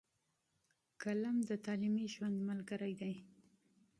قلم 1.01 1.37
د 1.49 1.51
تعلیمي 1.65 2.05
ژوند 2.13 2.37
ملګری 2.49 2.93
دی. 3.01 3.13